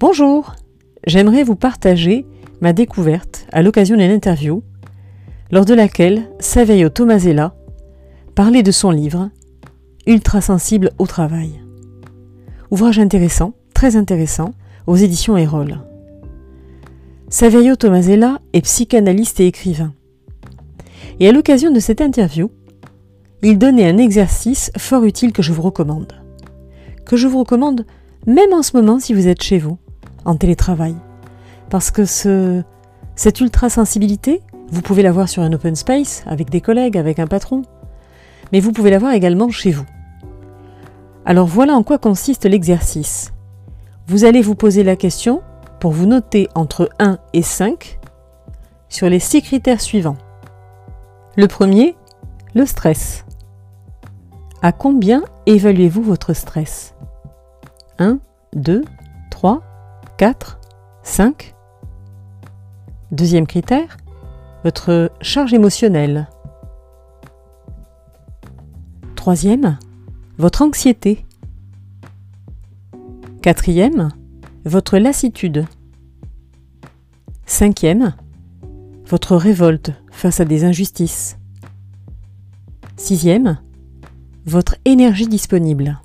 [0.00, 0.56] Bonjour,
[1.06, 2.26] j'aimerais vous partager
[2.60, 4.64] ma découverte à l'occasion d'une interview
[5.52, 7.54] lors de laquelle Saverio Tomasella
[8.34, 9.30] parlait de son livre
[10.08, 11.62] Ultra sensible au travail.
[12.72, 14.50] Ouvrage intéressant, très intéressant,
[14.88, 15.78] aux éditions Erol.
[17.28, 19.94] Saverio Tomasella est psychanalyste et écrivain.
[21.20, 22.50] Et à l'occasion de cette interview,
[23.42, 26.12] il donnait un exercice fort utile que je vous recommande.
[27.06, 27.86] Que je vous recommande
[28.26, 29.78] même en ce moment si vous êtes chez vous,
[30.24, 30.94] en télétravail.
[31.70, 32.62] Parce que ce,
[33.16, 37.62] cette ultra-sensibilité, vous pouvez l'avoir sur un open space, avec des collègues, avec un patron,
[38.52, 39.86] mais vous pouvez l'avoir également chez vous.
[41.24, 43.32] Alors voilà en quoi consiste l'exercice.
[44.06, 45.42] Vous allez vous poser la question
[45.80, 47.98] pour vous noter entre 1 et 5
[48.88, 50.18] sur les six critères suivants.
[51.36, 51.96] Le premier,
[52.54, 53.24] le stress.
[54.62, 56.94] À combien évaluez-vous votre stress?
[57.98, 58.18] 1,
[58.54, 58.84] 2,
[59.30, 59.62] 3,
[60.16, 60.60] 4,
[61.02, 61.56] 5
[63.10, 63.96] Deuxième critère,
[64.62, 66.28] votre charge émotionnelle.
[69.16, 69.76] Troisième,
[70.38, 71.26] votre anxiété.
[73.42, 74.10] Quatrième,
[74.64, 75.66] votre lassitude.
[77.44, 78.14] Cinquième,
[79.06, 81.38] votre révolte face à des injustices.
[82.96, 83.58] Sixième,
[84.46, 86.00] votre énergie disponible.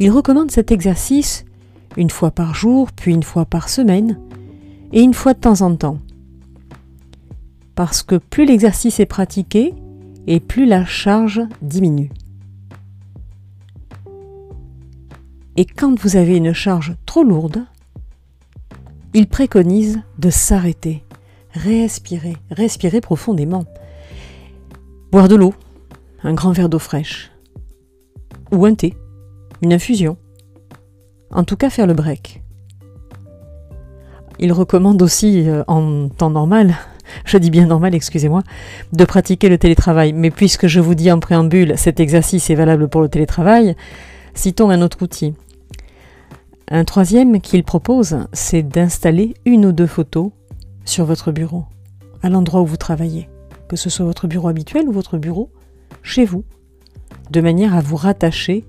[0.00, 1.44] Il recommande cet exercice
[1.96, 4.18] une fois par jour, puis une fois par semaine,
[4.92, 5.98] et une fois de temps en temps.
[7.74, 9.74] Parce que plus l'exercice est pratiqué,
[10.26, 12.10] et plus la charge diminue.
[15.56, 17.64] Et quand vous avez une charge trop lourde,
[19.14, 21.04] il préconise de s'arrêter,
[21.52, 23.64] respirer, respirer profondément,
[25.10, 25.54] boire de l'eau,
[26.22, 27.30] un grand verre d'eau fraîche,
[28.50, 28.94] ou un thé,
[29.60, 30.16] une infusion.
[31.32, 32.42] En tout cas, faire le break.
[34.38, 36.74] Il recommande aussi, euh, en temps normal,
[37.24, 38.42] je dis bien normal, excusez-moi,
[38.92, 40.12] de pratiquer le télétravail.
[40.12, 43.76] Mais puisque je vous dis en préambule, cet exercice est valable pour le télétravail,
[44.34, 45.34] citons un autre outil.
[46.68, 50.30] Un troisième qu'il propose, c'est d'installer une ou deux photos
[50.84, 51.64] sur votre bureau,
[52.22, 53.28] à l'endroit où vous travaillez,
[53.68, 55.50] que ce soit votre bureau habituel ou votre bureau
[56.02, 56.44] chez vous,
[57.30, 58.64] de manière à vous rattacher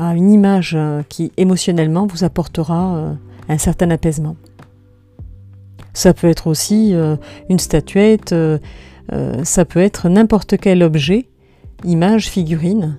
[0.00, 0.76] à une image
[1.10, 3.12] qui émotionnellement vous apportera euh,
[3.50, 4.34] un certain apaisement.
[5.92, 7.16] Ça peut être aussi euh,
[7.50, 8.58] une statuette, euh,
[9.44, 11.28] ça peut être n'importe quel objet,
[11.84, 12.96] image, figurine,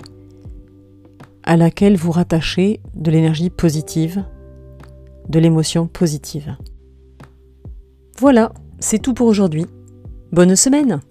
[1.44, 4.24] à laquelle vous rattachez de l'énergie positive,
[5.28, 6.56] de l'émotion positive.
[8.20, 9.66] Voilà, c'est tout pour aujourd'hui.
[10.32, 11.02] Bonne semaine